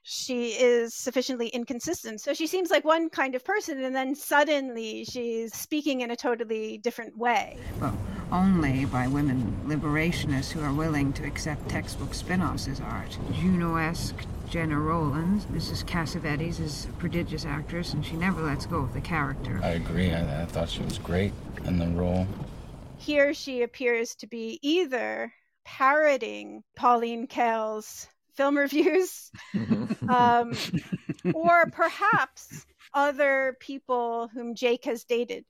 She 0.01 0.51
is 0.51 0.95
sufficiently 0.95 1.49
inconsistent. 1.49 2.21
So 2.21 2.33
she 2.33 2.47
seems 2.47 2.71
like 2.71 2.85
one 2.85 3.09
kind 3.09 3.35
of 3.35 3.43
person, 3.43 3.83
and 3.83 3.95
then 3.95 4.15
suddenly 4.15 5.03
she's 5.03 5.53
speaking 5.53 6.01
in 6.01 6.11
a 6.11 6.15
totally 6.15 6.77
different 6.77 7.17
way. 7.17 7.57
Well, 7.79 7.95
only 8.31 8.85
by 8.85 9.07
women 9.07 9.55
liberationists 9.67 10.51
who 10.51 10.61
are 10.61 10.73
willing 10.73 11.13
to 11.13 11.25
accept 11.25 11.69
textbook 11.69 12.13
spin 12.13 12.41
offs 12.41 12.67
as 12.67 12.79
art. 12.79 13.17
Juno-esque 13.33 14.25
Gena 14.49 14.79
Rowlands, 14.79 15.45
Mrs. 15.47 15.85
Cassavetes, 15.85 16.61
is 16.61 16.85
a 16.85 16.93
prodigious 16.93 17.45
actress, 17.45 17.93
and 17.93 18.05
she 18.05 18.15
never 18.15 18.41
lets 18.41 18.65
go 18.65 18.77
of 18.77 18.93
the 18.93 19.01
character. 19.01 19.59
I 19.61 19.71
agree. 19.71 20.11
I, 20.11 20.43
I 20.43 20.45
thought 20.45 20.69
she 20.69 20.83
was 20.83 20.97
great 20.97 21.33
in 21.65 21.79
the 21.79 21.87
role. 21.87 22.25
Here 22.97 23.33
she 23.33 23.61
appears 23.61 24.15
to 24.15 24.27
be 24.27 24.57
either 24.61 25.33
parroting 25.65 26.63
Pauline 26.77 27.27
Kael's 27.27 28.07
film 28.35 28.57
reviews, 28.57 29.31
um, 30.07 30.53
or 31.33 31.65
perhaps 31.71 32.65
other 32.93 33.57
people 33.59 34.29
whom 34.33 34.55
Jake 34.55 34.85
has 34.85 35.03
dated. 35.03 35.43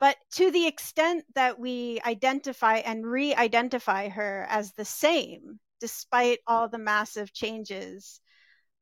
But 0.00 0.16
to 0.36 0.50
the 0.50 0.66
extent 0.66 1.24
that 1.34 1.58
we 1.58 2.00
identify 2.06 2.76
and 2.76 3.04
re 3.04 3.34
identify 3.34 4.08
her 4.08 4.46
as 4.48 4.72
the 4.72 4.84
same, 4.84 5.60
despite 5.80 6.40
all 6.46 6.68
the 6.68 6.78
massive 6.78 7.32
changes, 7.32 8.20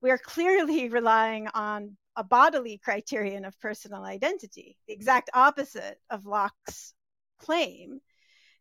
we're 0.00 0.18
clearly 0.18 0.88
relying 0.90 1.48
on 1.48 1.96
a 2.16 2.24
bodily 2.24 2.80
criterion 2.82 3.44
of 3.44 3.58
personal 3.60 4.02
identity, 4.02 4.78
the 4.88 4.94
exact 4.94 5.30
opposite 5.34 5.98
of 6.10 6.24
Locke's 6.24 6.94
claim, 7.38 8.00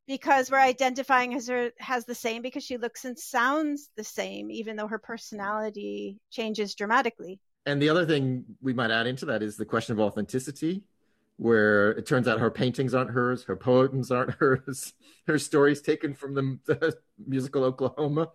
because 0.07 0.51
we're 0.51 0.59
identifying 0.59 1.33
as 1.33 1.47
her 1.47 1.71
has 1.79 2.05
the 2.05 2.15
same 2.15 2.41
because 2.41 2.63
she 2.63 2.77
looks 2.77 3.05
and 3.05 3.17
sounds 3.17 3.89
the 3.95 4.03
same, 4.03 4.51
even 4.51 4.75
though 4.75 4.87
her 4.87 4.99
personality 4.99 6.19
changes 6.31 6.75
dramatically. 6.75 7.39
And 7.65 7.81
the 7.81 7.89
other 7.89 8.05
thing 8.05 8.45
we 8.61 8.73
might 8.73 8.91
add 8.91 9.07
into 9.07 9.25
that 9.27 9.41
is 9.41 9.57
the 9.57 9.65
question 9.65 9.93
of 9.93 9.99
authenticity, 9.99 10.83
where 11.37 11.91
it 11.91 12.05
turns 12.05 12.27
out 12.27 12.39
her 12.39 12.51
paintings 12.51 12.93
aren't 12.93 13.11
hers, 13.11 13.43
her 13.43 13.55
poems 13.55 14.11
aren't 14.11 14.31
hers, 14.39 14.93
her 15.27 15.37
stories 15.37 15.81
taken 15.81 16.13
from 16.13 16.33
the, 16.33 16.59
the 16.65 16.97
musical 17.25 17.63
Oklahoma. 17.63 18.29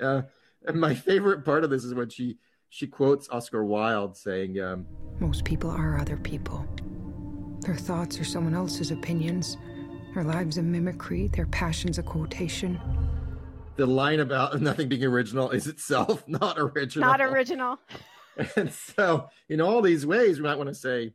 Uh, 0.00 0.22
and 0.66 0.80
my 0.80 0.94
favorite 0.94 1.44
part 1.44 1.64
of 1.64 1.70
this 1.70 1.84
is 1.84 1.94
when 1.94 2.08
she 2.08 2.38
she 2.72 2.86
quotes 2.86 3.28
Oscar 3.30 3.64
Wilde 3.64 4.16
saying, 4.16 4.60
um, 4.60 4.86
Most 5.18 5.44
people 5.44 5.70
are 5.70 5.98
other 5.98 6.16
people. 6.16 6.64
Their 7.60 7.74
thoughts 7.74 8.18
are 8.20 8.24
someone 8.24 8.54
else's 8.54 8.92
opinions. 8.92 9.56
Their 10.14 10.22
lives 10.22 10.56
a 10.56 10.62
mimicry, 10.62 11.28
their 11.28 11.46
passions 11.46 11.98
a 11.98 12.02
quotation. 12.02 12.80
The 13.76 13.86
line 13.86 14.20
about 14.20 14.60
nothing 14.62 14.88
being 14.88 15.04
original 15.04 15.50
is 15.50 15.66
itself 15.66 16.26
not 16.28 16.58
original. 16.58 17.08
Not 17.08 17.20
original. 17.20 17.78
And 18.56 18.72
so, 18.72 19.28
in 19.48 19.60
all 19.60 19.82
these 19.82 20.06
ways, 20.06 20.38
we 20.38 20.44
might 20.44 20.56
want 20.56 20.68
to 20.68 20.74
say, 20.74 21.12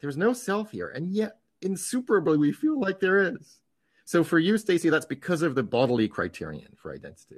there's 0.00 0.16
no 0.16 0.32
self 0.32 0.70
here. 0.70 0.88
And 0.88 1.12
yet, 1.12 1.38
insuperably, 1.62 2.38
we 2.38 2.52
feel 2.52 2.80
like 2.80 3.00
there 3.00 3.20
is. 3.20 3.60
So, 4.04 4.22
for 4.22 4.38
you, 4.38 4.54
Stacie, 4.54 4.90
that's 4.90 5.06
because 5.06 5.42
of 5.42 5.54
the 5.54 5.62
bodily 5.62 6.08
criterion 6.08 6.76
for 6.76 6.92
identity. 6.94 7.36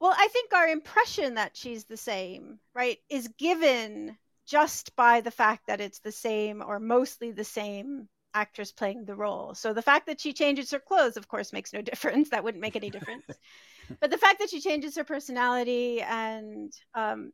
Well, 0.00 0.14
I 0.16 0.28
think 0.28 0.54
our 0.54 0.66
impression 0.66 1.34
that 1.34 1.56
she's 1.56 1.84
the 1.84 1.96
same, 1.96 2.58
right, 2.74 2.98
is 3.10 3.28
given 3.38 4.16
just 4.46 4.96
by 4.96 5.20
the 5.20 5.30
fact 5.30 5.66
that 5.66 5.80
it's 5.80 6.00
the 6.00 6.10
same 6.10 6.62
or 6.66 6.80
mostly 6.80 7.32
the 7.32 7.44
same 7.44 8.08
actress 8.32 8.72
playing 8.72 9.04
the 9.04 9.14
role. 9.14 9.54
So 9.54 9.74
the 9.74 9.82
fact 9.82 10.06
that 10.06 10.20
she 10.20 10.32
changes 10.32 10.70
her 10.70 10.80
clothes, 10.80 11.16
of 11.16 11.28
course, 11.28 11.52
makes 11.52 11.72
no 11.72 11.82
difference. 11.82 12.30
That 12.30 12.44
wouldn't 12.44 12.62
make 12.62 12.76
any 12.76 12.90
difference. 12.90 13.24
but 14.00 14.10
the 14.10 14.18
fact 14.18 14.38
that 14.40 14.50
she 14.50 14.60
changes 14.60 14.96
her 14.96 15.04
personality 15.04 16.00
and 16.00 16.72
um, 16.94 17.32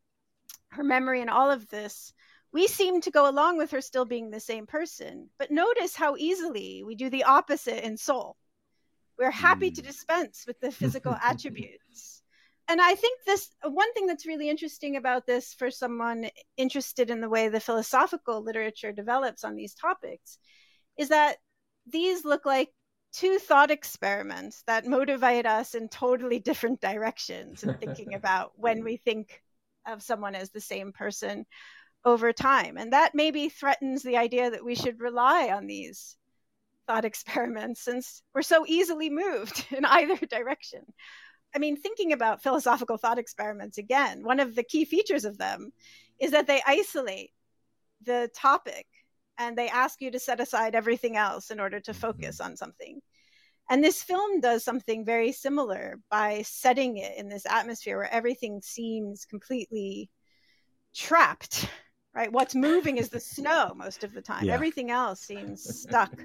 her 0.70 0.84
memory 0.84 1.20
and 1.20 1.30
all 1.30 1.50
of 1.50 1.68
this, 1.68 2.12
we 2.52 2.66
seem 2.66 3.00
to 3.02 3.10
go 3.10 3.28
along 3.28 3.58
with 3.58 3.70
her 3.72 3.80
still 3.80 4.04
being 4.04 4.30
the 4.30 4.40
same 4.40 4.66
person. 4.66 5.28
But 5.38 5.50
notice 5.50 5.94
how 5.94 6.16
easily 6.16 6.82
we 6.84 6.94
do 6.94 7.10
the 7.10 7.24
opposite 7.24 7.84
in 7.84 7.96
Soul. 7.96 8.36
We're 9.18 9.30
happy 9.30 9.70
to 9.70 9.80
hmm. 9.80 9.86
dispense 9.86 10.44
with 10.46 10.60
the 10.60 10.70
physical 10.70 11.16
attributes. 11.22 12.22
And 12.68 12.80
I 12.80 12.94
think 12.96 13.20
this 13.24 13.50
one 13.62 13.92
thing 13.94 14.06
that's 14.06 14.26
really 14.26 14.48
interesting 14.48 14.96
about 14.96 15.24
this 15.26 15.54
for 15.54 15.70
someone 15.70 16.28
interested 16.56 17.10
in 17.10 17.20
the 17.20 17.28
way 17.28 17.48
the 17.48 17.60
philosophical 17.60 18.42
literature 18.42 18.90
develops 18.90 19.44
on 19.44 19.54
these 19.54 19.74
topics 19.74 20.38
is 20.98 21.10
that 21.10 21.36
these 21.86 22.24
look 22.24 22.44
like 22.44 22.70
two 23.12 23.38
thought 23.38 23.70
experiments 23.70 24.62
that 24.66 24.84
motivate 24.84 25.46
us 25.46 25.74
in 25.74 25.88
totally 25.88 26.40
different 26.40 26.80
directions 26.80 27.62
in 27.62 27.74
thinking 27.74 28.14
about 28.14 28.52
when 28.56 28.82
we 28.82 28.96
think 28.96 29.42
of 29.86 30.02
someone 30.02 30.34
as 30.34 30.50
the 30.50 30.60
same 30.60 30.92
person 30.92 31.46
over 32.04 32.32
time. 32.32 32.76
And 32.76 32.92
that 32.92 33.14
maybe 33.14 33.48
threatens 33.48 34.02
the 34.02 34.16
idea 34.16 34.50
that 34.50 34.64
we 34.64 34.74
should 34.74 35.00
rely 35.00 35.48
on 35.48 35.66
these 35.66 36.16
thought 36.86 37.04
experiments 37.04 37.82
since 37.82 38.22
we're 38.34 38.42
so 38.42 38.64
easily 38.66 39.10
moved 39.10 39.66
in 39.76 39.84
either 39.84 40.16
direction. 40.26 40.82
I 41.54 41.58
mean, 41.58 41.76
thinking 41.76 42.12
about 42.12 42.42
philosophical 42.42 42.96
thought 42.96 43.18
experiments 43.18 43.78
again, 43.78 44.22
one 44.22 44.40
of 44.40 44.54
the 44.54 44.62
key 44.62 44.84
features 44.84 45.24
of 45.24 45.38
them 45.38 45.72
is 46.18 46.32
that 46.32 46.46
they 46.46 46.62
isolate 46.66 47.30
the 48.02 48.30
topic 48.34 48.86
and 49.38 49.56
they 49.56 49.68
ask 49.68 50.00
you 50.00 50.10
to 50.10 50.18
set 50.18 50.40
aside 50.40 50.74
everything 50.74 51.16
else 51.16 51.50
in 51.50 51.60
order 51.60 51.80
to 51.80 51.92
mm-hmm. 51.92 52.00
focus 52.00 52.40
on 52.40 52.56
something. 52.56 53.00
And 53.68 53.82
this 53.82 54.02
film 54.02 54.40
does 54.40 54.64
something 54.64 55.04
very 55.04 55.32
similar 55.32 55.98
by 56.08 56.42
setting 56.42 56.98
it 56.98 57.16
in 57.18 57.28
this 57.28 57.46
atmosphere 57.46 57.96
where 57.96 58.12
everything 58.12 58.60
seems 58.62 59.24
completely 59.24 60.08
trapped, 60.94 61.68
right? 62.16 62.32
What's 62.32 62.54
moving 62.54 62.96
is 62.96 63.10
the 63.10 63.20
snow 63.20 63.72
most 63.76 64.02
of 64.02 64.14
the 64.14 64.22
time. 64.22 64.44
Yeah. 64.44 64.54
Everything 64.54 64.90
else 64.90 65.20
seems 65.20 65.62
stuck. 65.82 66.12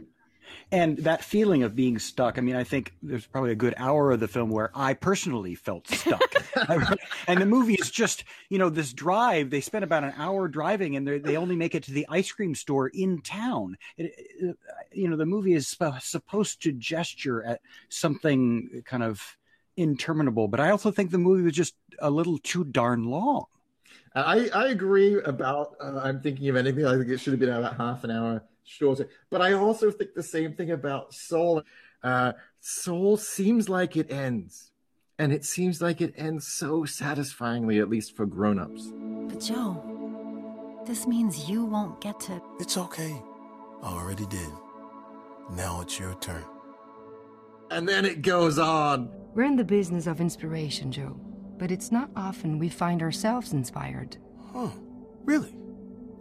And 0.71 0.97
that 0.99 1.23
feeling 1.23 1.63
of 1.63 1.75
being 1.75 1.97
stuck, 1.99 2.37
I 2.37 2.41
mean, 2.41 2.55
I 2.55 2.65
think 2.65 2.93
there's 3.01 3.25
probably 3.25 3.51
a 3.51 3.55
good 3.55 3.73
hour 3.77 4.11
of 4.11 4.19
the 4.19 4.27
film 4.27 4.49
where 4.49 4.69
I 4.75 4.95
personally 4.95 5.55
felt 5.55 5.87
stuck. 5.87 6.19
and 7.27 7.39
the 7.39 7.45
movie 7.45 7.75
is 7.75 7.89
just, 7.89 8.25
you 8.49 8.57
know, 8.57 8.69
this 8.69 8.91
drive. 8.91 9.49
They 9.49 9.61
spend 9.61 9.85
about 9.85 10.03
an 10.03 10.13
hour 10.17 10.49
driving 10.49 10.97
and 10.97 11.07
they 11.07 11.19
they 11.19 11.37
only 11.37 11.55
make 11.55 11.73
it 11.73 11.83
to 11.83 11.93
the 11.93 12.05
ice 12.09 12.31
cream 12.31 12.53
store 12.55 12.89
in 12.89 13.21
town. 13.21 13.77
It, 13.97 14.13
it, 14.17 14.57
you 14.91 15.07
know, 15.07 15.15
the 15.15 15.25
movie 15.25 15.53
is 15.53 15.69
sp- 15.71 16.01
supposed 16.01 16.61
to 16.63 16.73
gesture 16.73 17.43
at 17.43 17.61
something 17.87 18.81
kind 18.85 19.03
of 19.03 19.37
interminable, 19.77 20.49
but 20.49 20.59
I 20.59 20.71
also 20.71 20.91
think 20.91 21.11
the 21.11 21.17
movie 21.17 21.43
was 21.43 21.53
just 21.53 21.75
a 21.99 22.09
little 22.09 22.39
too 22.39 22.65
darn 22.65 23.05
long. 23.05 23.45
I, 24.13 24.49
I 24.53 24.67
agree 24.67 25.21
about, 25.21 25.75
uh, 25.81 26.01
I'm 26.03 26.21
thinking 26.21 26.49
of 26.49 26.55
anything, 26.55 26.85
I 26.85 26.97
think 26.97 27.09
it 27.09 27.19
should 27.19 27.33
have 27.33 27.39
been 27.39 27.49
about 27.49 27.77
half 27.77 28.03
an 28.03 28.11
hour 28.11 28.43
shorter. 28.63 29.07
But 29.29 29.41
I 29.41 29.53
also 29.53 29.91
think 29.91 30.13
the 30.13 30.23
same 30.23 30.53
thing 30.53 30.71
about 30.71 31.13
Soul. 31.13 31.63
Uh, 32.03 32.33
Soul 32.59 33.17
seems 33.17 33.69
like 33.69 33.95
it 33.95 34.11
ends. 34.11 34.71
And 35.17 35.31
it 35.31 35.45
seems 35.45 35.81
like 35.81 36.01
it 36.01 36.13
ends 36.17 36.47
so 36.47 36.83
satisfyingly, 36.83 37.79
at 37.79 37.89
least 37.89 38.15
for 38.15 38.25
grown-ups. 38.25 38.91
But 39.29 39.39
Joe, 39.39 40.83
this 40.87 41.05
means 41.05 41.47
you 41.47 41.63
won't 41.63 42.01
get 42.01 42.19
to. 42.21 42.41
It's 42.59 42.75
okay. 42.75 43.21
I 43.83 43.87
already 43.87 44.25
did. 44.25 44.49
Now 45.51 45.81
it's 45.81 45.99
your 45.99 46.15
turn. 46.15 46.43
And 47.69 47.87
then 47.87 48.03
it 48.03 48.23
goes 48.23 48.57
on. 48.57 49.11
We're 49.33 49.43
in 49.43 49.55
the 49.55 49.63
business 49.63 50.07
of 50.07 50.19
inspiration, 50.19 50.91
Joe. 50.91 51.19
But 51.61 51.69
it's 51.69 51.91
not 51.91 52.09
often 52.15 52.57
we 52.57 52.69
find 52.69 53.03
ourselves 53.03 53.53
inspired. 53.53 54.17
Huh. 54.51 54.69
Really? 55.25 55.53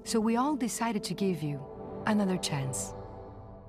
So 0.04 0.20
we 0.20 0.36
all 0.36 0.54
decided 0.54 1.02
to 1.04 1.14
give 1.14 1.42
you 1.42 1.58
Another 2.06 2.36
chance. 2.36 2.92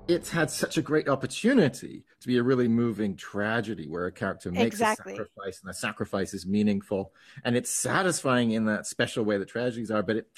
It's 0.08 0.28
had 0.30 0.50
such 0.50 0.76
a 0.76 0.82
great 0.82 1.08
opportunity 1.08 2.04
to 2.20 2.26
be 2.26 2.36
a 2.36 2.42
really 2.42 2.68
moving 2.68 3.16
tragedy 3.16 3.88
where 3.88 4.06
a 4.06 4.12
character 4.12 4.50
makes 4.50 4.74
Exactly. 4.74 5.14
a 5.14 5.16
sacrifice 5.16 5.60
and 5.62 5.70
the 5.70 5.74
sacrifice 5.74 6.34
is 6.34 6.46
meaningful 6.46 7.12
and 7.44 7.56
it's 7.56 7.70
satisfying 7.70 8.50
in 8.50 8.66
that 8.66 8.86
special 8.86 9.24
way 9.24 9.38
that 9.38 9.48
tragedies 9.48 9.90
are, 9.90 10.02
but 10.02 10.16
it 10.16 10.28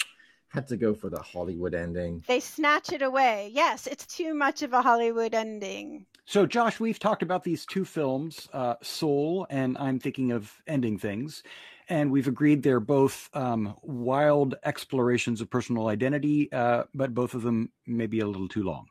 had 0.49 0.69
to 0.69 0.76
go 0.76 0.95
for 0.95 1.11
the 1.11 1.21
Hollywood 1.21 1.75
ending. 1.75 2.23
They 2.29 2.41
snatch 2.41 2.93
it 2.93 3.03
away. 3.03 3.50
Yes, 3.53 3.88
it's 3.88 4.07
too 4.07 4.35
much 4.35 4.62
of 4.62 4.73
a 4.73 4.83
Hollywood 4.83 5.35
ending. 5.35 6.07
So, 6.26 6.47
Josh, 6.47 6.81
we've 6.81 6.99
talked 6.99 7.23
about 7.23 7.45
these 7.45 7.66
two 7.66 7.85
films, 7.85 8.49
uh, 8.54 8.76
Soul 8.83 9.47
and 9.50 9.76
I'm 9.76 9.99
Thinking 9.99 10.33
of 10.33 10.50
Ending 10.66 10.99
Things, 10.99 11.43
and 11.90 12.11
we've 12.11 12.28
agreed 12.28 12.62
they're 12.62 12.81
both 12.81 13.28
um, 13.35 13.75
wild 13.83 14.54
explorations 14.64 15.43
of 15.43 15.50
personal 15.50 15.88
identity, 15.88 16.50
uh, 16.50 16.85
but 16.95 17.12
both 17.12 17.35
of 17.35 17.43
them 17.43 17.71
may 17.87 18.07
be 18.07 18.21
a 18.21 18.26
little 18.26 18.49
too 18.49 18.62
long. 18.62 18.87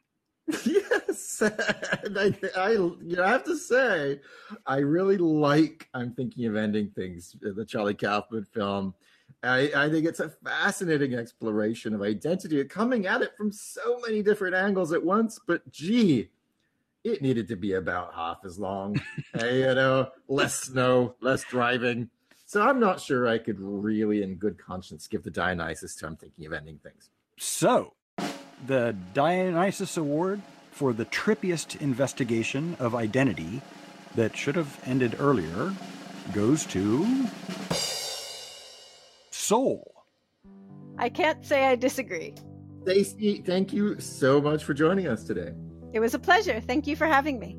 yes, 0.65 1.41
I, 1.41 2.35
I, 2.55 2.71
you 2.71 2.97
know, 3.01 3.23
I 3.23 3.29
have 3.29 3.45
to 3.45 3.57
say, 3.57 4.19
I 4.67 4.77
really 4.77 5.17
like. 5.17 5.89
I'm 5.95 6.13
thinking 6.13 6.45
of 6.45 6.55
ending 6.55 6.91
things. 6.91 7.35
uh, 7.43 7.49
The 7.55 7.65
Charlie 7.65 7.95
Kaufman 7.95 8.45
film. 8.45 8.93
I, 9.41 9.71
I 9.75 9.89
think 9.89 10.05
it's 10.05 10.19
a 10.19 10.29
fascinating 10.29 11.15
exploration 11.15 11.95
of 11.95 12.03
identity, 12.03 12.63
coming 12.65 13.07
at 13.07 13.23
it 13.23 13.35
from 13.35 13.51
so 13.51 13.99
many 14.05 14.21
different 14.21 14.53
angles 14.53 14.93
at 14.93 15.03
once. 15.03 15.39
But 15.47 15.69
gee, 15.71 16.29
it 17.03 17.21
needed 17.21 17.47
to 17.49 17.55
be 17.55 17.73
about 17.73 18.13
half 18.13 18.39
as 18.45 18.57
long. 18.57 19.01
Hey, 19.33 19.61
you 19.61 19.75
know, 19.75 20.09
less 20.27 20.55
snow, 20.55 21.15
less 21.21 21.43
driving. 21.43 22.09
So 22.45 22.61
I'm 22.61 22.79
not 22.79 22.99
sure 22.99 23.27
I 23.27 23.39
could 23.39 23.59
really, 23.59 24.21
in 24.21 24.35
good 24.35 24.57
conscience, 24.57 25.07
give 25.07 25.23
the 25.23 25.31
Dionysus 25.31 25.95
to 25.95 26.07
I'm 26.07 26.15
thinking 26.15 26.45
of 26.45 26.53
ending 26.53 26.79
things. 26.83 27.09
So, 27.37 27.93
the 28.67 28.95
Dionysus 29.13 29.97
Award 29.97 30.41
for 30.71 30.93
the 30.93 31.05
trippiest 31.05 31.81
investigation 31.81 32.77
of 32.79 32.95
identity 32.95 33.61
that 34.15 34.37
should 34.37 34.55
have 34.55 34.79
ended 34.85 35.15
earlier 35.19 35.73
goes 36.33 36.65
to 36.67 37.27
Soul. 39.31 40.05
I 40.97 41.09
can't 41.09 41.45
say 41.45 41.65
I 41.65 41.75
disagree. 41.75 42.35
Stacie, 42.83 43.43
thank 43.45 43.73
you 43.73 43.99
so 43.99 44.39
much 44.39 44.63
for 44.63 44.73
joining 44.73 45.07
us 45.07 45.23
today. 45.23 45.53
It 45.93 45.99
was 45.99 46.15
a 46.15 46.19
pleasure. 46.19 46.59
Thank 46.59 46.87
you 46.87 46.95
for 46.95 47.05
having 47.05 47.39
me. 47.39 47.55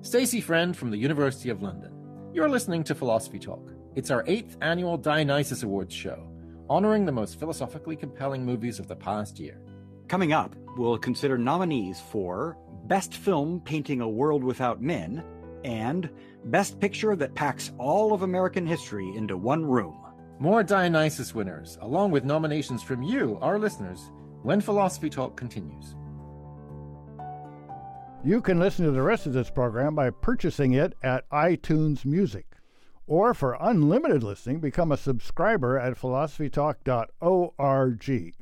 Stacie 0.00 0.42
Friend 0.42 0.76
from 0.76 0.90
the 0.90 0.98
University 0.98 1.48
of 1.48 1.62
London. 1.62 1.92
You're 2.32 2.48
listening 2.48 2.82
to 2.84 2.94
Philosophy 2.94 3.38
Talk. 3.38 3.70
It's 3.94 4.10
our 4.10 4.24
eighth 4.26 4.56
annual 4.60 4.98
Dionysus 4.98 5.62
Awards 5.62 5.94
show, 5.94 6.28
honoring 6.68 7.06
the 7.06 7.12
most 7.12 7.38
philosophically 7.38 7.94
compelling 7.94 8.44
movies 8.44 8.80
of 8.80 8.88
the 8.88 8.96
past 8.96 9.38
year. 9.38 9.60
Coming 10.08 10.32
up, 10.32 10.56
we'll 10.76 10.98
consider 10.98 11.38
nominees 11.38 12.00
for 12.00 12.58
Best 12.86 13.14
Film 13.14 13.60
Painting 13.60 14.00
a 14.00 14.08
World 14.08 14.42
Without 14.42 14.82
Men 14.82 15.24
and 15.64 16.10
Best 16.46 16.80
Picture 16.80 17.14
that 17.14 17.36
packs 17.36 17.70
all 17.78 18.12
of 18.12 18.22
American 18.22 18.66
history 18.66 19.10
into 19.16 19.36
one 19.36 19.64
room. 19.64 19.96
More 20.40 20.64
Dionysus 20.64 21.32
winners, 21.32 21.78
along 21.80 22.10
with 22.10 22.24
nominations 22.24 22.82
from 22.82 23.02
you, 23.02 23.38
our 23.40 23.58
listeners, 23.58 24.10
when 24.42 24.60
Philosophy 24.60 25.08
Talk 25.08 25.36
continues. 25.36 25.94
You 28.26 28.40
can 28.40 28.58
listen 28.58 28.86
to 28.86 28.90
the 28.90 29.02
rest 29.02 29.26
of 29.26 29.34
this 29.34 29.50
program 29.50 29.94
by 29.94 30.08
purchasing 30.08 30.72
it 30.72 30.94
at 31.02 31.28
iTunes 31.28 32.06
Music. 32.06 32.46
Or 33.06 33.34
for 33.34 33.58
unlimited 33.60 34.22
listening, 34.22 34.60
become 34.60 34.90
a 34.90 34.96
subscriber 34.96 35.78
at 35.78 35.98
philosophytalk.org. 35.98 38.34